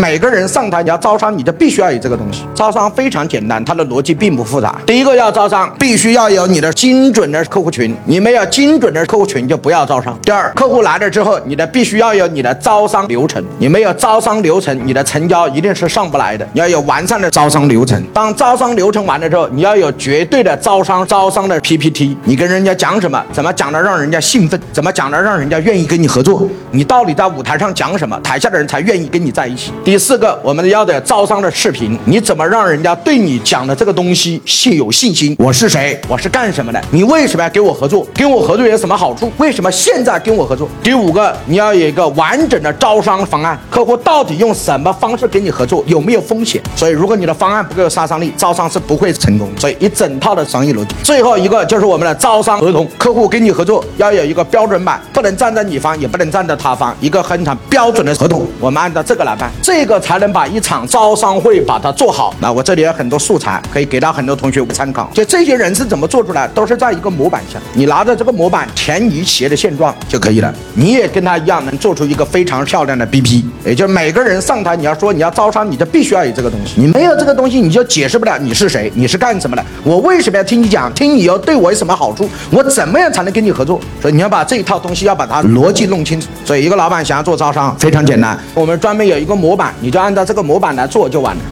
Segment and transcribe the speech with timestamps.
[0.00, 2.46] 每个人上台你要招商，你就必须要有这个东西。
[2.54, 4.80] 招商非常简单，它的逻辑并不复杂。
[4.86, 10.18] 第一个要招商，必须要有你的精准的客户群，你没有精准的客户群就不要招商。
[10.22, 16.48] 第二，客户来了之后，你的必须要有你的招商流程，你没有招商流程，你的成交一定是上不来的。
[16.54, 18.02] 你要有完善的招商流程。
[18.14, 29.74] 当招商流程完了之后，你要有绝对的招商招商的 PPT，你跟人家讲什么，怎么讲的让人家兴奋，怎么讲的让人家愿意跟你合作，你到底在舞台上讲什么，台下的人才愿意跟你在一起。
[29.90, 35.34] 第四个，我们要的招商的视频，你怎么让人家对你讲的这个东西信有信心？
[35.36, 36.00] 我是谁？
[36.06, 36.80] 我是干什么的？
[36.92, 38.06] 你为什么要跟我合作？
[38.14, 39.32] 跟我合作有什么好处？
[39.38, 40.68] 为什么现在跟我合作？
[40.80, 45.82] 第五个，你要有一个完整的招商方案，客户到底用什么方式跟你合作？
[45.88, 46.62] 有没有风险？
[46.76, 49.50] 所以，如果你的方案不够有杀伤力，招商是不会成功。
[49.58, 50.94] 所以，一整套的商业逻辑。
[51.02, 62.34] 最后一个就是我们的招商合同，客户跟你合作要有一个标准版，不能站在你方，也不能站在他方，一个很场标准的合同，我们按照这个来办，这这个才能把一场招商会把它做好。
[62.38, 65.10] 那我这里有很多素材，可以给到很多同学参考。
[65.14, 70.54] 就这些人是怎么做出来，都是在一个模板下，你拿着这个模板填你企业的现状就可以了。
[70.74, 73.42] 你也跟他一样，能做出一个非常漂亮的 BP。
[73.64, 76.74] 也就是每个人上台，你要说你要招商，你就必须要有这个东西。
[76.76, 80.92] 你没有这个东西，你就解释不了你是谁，你是干什么的，我为什么要听你讲？
[80.92, 82.28] 听你又对我有什么好处？
[82.50, 83.80] 我怎么样才能跟你合作？
[84.02, 86.28] 所以你要把这一套东西要把它逻辑弄清楚。
[86.44, 91.42] 所以一个老板想要做招商非常简单，我们专门有一个模板，你就按照这个模板来做就完了。